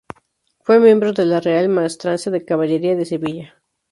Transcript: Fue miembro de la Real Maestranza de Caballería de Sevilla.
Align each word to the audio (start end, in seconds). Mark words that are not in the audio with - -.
Fue 0.61 0.79
miembro 0.79 1.13
de 1.13 1.27
la 1.27 1.39
Real 1.39 1.69
Maestranza 1.69 2.31
de 2.31 2.43
Caballería 2.43 2.95
de 2.95 3.05
Sevilla. 3.05 3.61